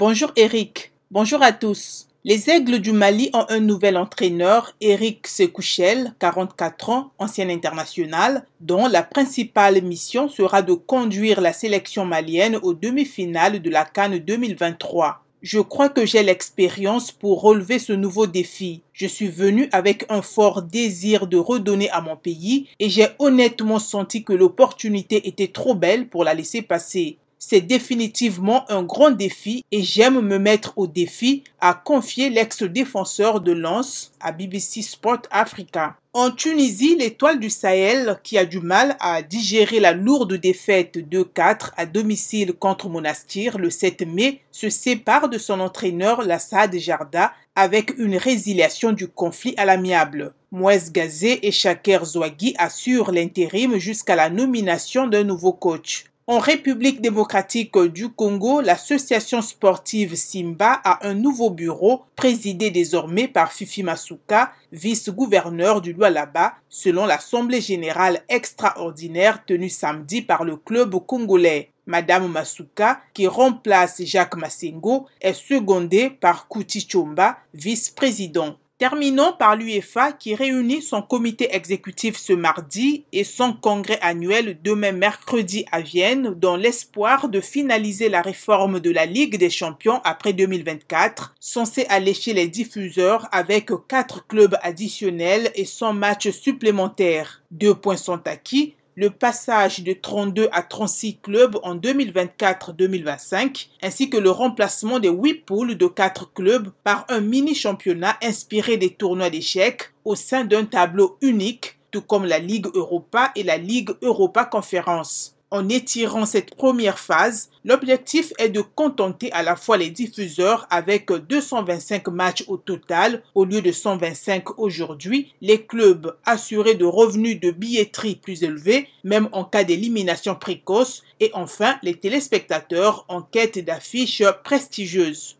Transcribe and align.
Bonjour 0.00 0.30
Eric. 0.36 0.92
Bonjour 1.10 1.42
à 1.42 1.50
tous. 1.50 2.06
Les 2.22 2.50
Aigles 2.50 2.78
du 2.78 2.92
Mali 2.92 3.30
ont 3.32 3.46
un 3.48 3.58
nouvel 3.58 3.96
entraîneur, 3.96 4.72
Eric 4.80 5.26
Sekouchel, 5.26 6.14
44 6.20 6.90
ans, 6.90 7.10
ancien 7.18 7.48
international, 7.48 8.46
dont 8.60 8.86
la 8.86 9.02
principale 9.02 9.82
mission 9.82 10.28
sera 10.28 10.62
de 10.62 10.74
conduire 10.74 11.40
la 11.40 11.52
sélection 11.52 12.04
malienne 12.04 12.60
aux 12.62 12.74
demi-finales 12.74 13.60
de 13.60 13.70
la 13.70 13.84
Cannes 13.84 14.20
2023. 14.20 15.24
Je 15.42 15.58
crois 15.58 15.88
que 15.88 16.06
j'ai 16.06 16.22
l'expérience 16.22 17.10
pour 17.10 17.42
relever 17.42 17.80
ce 17.80 17.92
nouveau 17.92 18.28
défi. 18.28 18.82
Je 18.92 19.08
suis 19.08 19.26
venu 19.26 19.68
avec 19.72 20.06
un 20.10 20.22
fort 20.22 20.62
désir 20.62 21.26
de 21.26 21.38
redonner 21.38 21.90
à 21.90 22.00
mon 22.00 22.14
pays 22.14 22.68
et 22.78 22.88
j'ai 22.88 23.08
honnêtement 23.18 23.80
senti 23.80 24.22
que 24.22 24.32
l'opportunité 24.32 25.26
était 25.26 25.48
trop 25.48 25.74
belle 25.74 26.06
pour 26.06 26.22
la 26.22 26.34
laisser 26.34 26.62
passer. 26.62 27.18
C'est 27.38 27.60
définitivement 27.60 28.70
un 28.70 28.82
grand 28.82 29.12
défi 29.12 29.64
et 29.70 29.82
j'aime 29.82 30.20
me 30.20 30.38
mettre 30.38 30.72
au 30.76 30.88
défi, 30.88 31.44
a 31.60 31.72
confié 31.72 32.30
l'ex-défenseur 32.30 33.40
de 33.40 33.52
Lens 33.52 34.12
à 34.20 34.32
BBC 34.32 34.82
Sport 34.82 35.22
Africa. 35.30 35.96
En 36.12 36.32
Tunisie, 36.32 36.96
l'étoile 36.96 37.38
du 37.38 37.48
Sahel, 37.48 38.18
qui 38.24 38.38
a 38.38 38.44
du 38.44 38.58
mal 38.58 38.96
à 38.98 39.22
digérer 39.22 39.78
la 39.78 39.92
lourde 39.92 40.34
défaite 40.34 40.96
2-4 40.96 41.70
à 41.76 41.86
domicile 41.86 42.54
contre 42.54 42.88
Monastir 42.88 43.56
le 43.56 43.70
7 43.70 44.04
mai, 44.04 44.40
se 44.50 44.68
sépare 44.68 45.28
de 45.28 45.38
son 45.38 45.60
entraîneur 45.60 46.22
Lassad 46.22 46.76
Jarda 46.76 47.32
avec 47.54 47.96
une 47.98 48.16
résiliation 48.16 48.90
du 48.90 49.06
conflit 49.06 49.54
à 49.58 49.64
l'amiable. 49.64 50.32
Mouez 50.50 50.90
Gazé 50.90 51.46
et 51.46 51.52
Shaker 51.52 52.04
Zouagui 52.04 52.54
assurent 52.58 53.12
l'intérim 53.12 53.78
jusqu'à 53.78 54.16
la 54.16 54.28
nomination 54.28 55.06
d'un 55.06 55.22
nouveau 55.22 55.52
coach. 55.52 56.06
En 56.30 56.40
République 56.40 57.00
démocratique 57.00 57.78
du 57.78 58.10
Congo, 58.10 58.60
l'association 58.60 59.40
sportive 59.40 60.14
Simba 60.14 60.78
a 60.84 61.08
un 61.08 61.14
nouveau 61.14 61.48
bureau 61.48 62.02
présidé 62.16 62.70
désormais 62.70 63.28
par 63.28 63.50
Fifi 63.50 63.82
Masuka, 63.82 64.52
vice-gouverneur 64.70 65.80
du 65.80 65.94
Lualaba, 65.94 66.52
selon 66.68 67.06
l'Assemblée 67.06 67.62
générale 67.62 68.20
extraordinaire 68.28 69.42
tenue 69.46 69.70
samedi 69.70 70.20
par 70.20 70.44
le 70.44 70.56
club 70.56 70.96
congolais. 71.06 71.70
Madame 71.86 72.30
Masuka, 72.30 73.00
qui 73.14 73.26
remplace 73.26 74.02
Jacques 74.04 74.36
Massengo, 74.36 75.06
est 75.22 75.32
secondée 75.32 76.10
par 76.10 76.46
Kuti 76.46 76.86
Chomba, 76.86 77.38
vice-président. 77.54 78.58
Terminons 78.78 79.32
par 79.36 79.56
l'UEFA 79.56 80.12
qui 80.12 80.36
réunit 80.36 80.82
son 80.82 81.02
comité 81.02 81.52
exécutif 81.52 82.16
ce 82.16 82.32
mardi 82.32 83.04
et 83.10 83.24
son 83.24 83.52
congrès 83.52 83.98
annuel 84.02 84.56
demain 84.62 84.92
mercredi 84.92 85.64
à 85.72 85.80
Vienne 85.80 86.36
dans 86.36 86.54
l'espoir 86.54 87.28
de 87.28 87.40
finaliser 87.40 88.08
la 88.08 88.22
réforme 88.22 88.78
de 88.78 88.92
la 88.92 89.04
Ligue 89.04 89.36
des 89.36 89.50
champions 89.50 90.00
après 90.04 90.32
2024, 90.32 91.34
censée 91.40 91.86
allécher 91.88 92.34
les 92.34 92.46
diffuseurs 92.46 93.26
avec 93.32 93.72
quatre 93.88 94.24
clubs 94.28 94.56
additionnels 94.62 95.50
et 95.56 95.64
100 95.64 95.94
matchs 95.94 96.30
supplémentaires. 96.30 97.42
Deux 97.50 97.74
points 97.74 97.96
sont 97.96 98.28
acquis, 98.28 98.76
le 98.98 99.10
passage 99.10 99.84
de 99.84 99.92
32 99.92 100.48
à 100.50 100.62
36 100.62 101.18
clubs 101.18 101.56
en 101.62 101.76
2024-2025, 101.76 103.68
ainsi 103.80 104.10
que 104.10 104.16
le 104.16 104.32
remplacement 104.32 104.98
des 104.98 105.08
8 105.08 105.46
poules 105.46 105.76
de 105.76 105.86
4 105.86 106.32
clubs 106.32 106.72
par 106.82 107.06
un 107.08 107.20
mini-championnat 107.20 108.16
inspiré 108.24 108.76
des 108.76 108.90
tournois 108.90 109.30
d'échecs 109.30 109.92
au 110.04 110.16
sein 110.16 110.44
d'un 110.44 110.64
tableau 110.64 111.16
unique, 111.20 111.78
tout 111.92 112.02
comme 112.02 112.24
la 112.24 112.40
Ligue 112.40 112.66
Europa 112.74 113.30
et 113.36 113.44
la 113.44 113.56
Ligue 113.56 113.90
Europa 114.02 114.44
Conférence. 114.44 115.37
En 115.50 115.70
étirant 115.70 116.26
cette 116.26 116.54
première 116.54 116.98
phase, 116.98 117.48
l'objectif 117.64 118.34
est 118.38 118.50
de 118.50 118.60
contenter 118.60 119.32
à 119.32 119.42
la 119.42 119.56
fois 119.56 119.78
les 119.78 119.88
diffuseurs 119.88 120.66
avec 120.68 121.10
225 121.10 122.08
matchs 122.08 122.44
au 122.48 122.58
total 122.58 123.22
au 123.34 123.46
lieu 123.46 123.62
de 123.62 123.72
125 123.72 124.58
aujourd'hui, 124.58 125.32
les 125.40 125.64
clubs 125.64 126.14
assurés 126.26 126.74
de 126.74 126.84
revenus 126.84 127.40
de 127.40 127.50
billetterie 127.50 128.16
plus 128.16 128.42
élevés, 128.42 128.88
même 129.04 129.30
en 129.32 129.44
cas 129.44 129.64
d'élimination 129.64 130.34
précoce, 130.34 131.02
et 131.18 131.30
enfin 131.32 131.78
les 131.82 131.94
téléspectateurs 131.94 133.06
en 133.08 133.22
quête 133.22 133.58
d'affiches 133.64 134.22
prestigieuses. 134.44 135.36